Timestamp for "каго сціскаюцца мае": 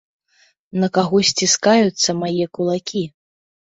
0.95-2.45